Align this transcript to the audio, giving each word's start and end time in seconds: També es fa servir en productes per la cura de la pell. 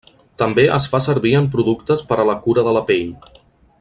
També 0.41 0.63
es 0.77 0.87
fa 0.93 1.01
servir 1.07 1.33
en 1.41 1.49
productes 1.57 2.03
per 2.13 2.19
la 2.31 2.37
cura 2.47 2.65
de 2.69 2.75
la 2.79 2.83
pell. 2.89 3.13